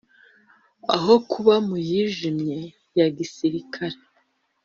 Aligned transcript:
aho 0.95 1.13
kuba 1.31 1.55
mu 1.67 1.77
yijimye 1.87 2.59
ya 2.97 3.07
gisirikare 3.17 3.97